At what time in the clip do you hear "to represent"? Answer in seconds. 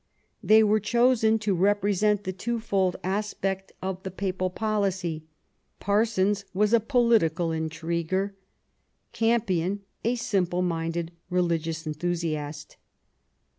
1.37-2.23